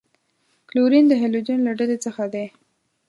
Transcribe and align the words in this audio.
کلورین 0.69 1.05
د 1.09 1.13
هلوجنو 1.21 1.63
له 1.67 1.73
ډلې 1.79 1.97
څخه 2.05 2.23
دی. 2.33 2.45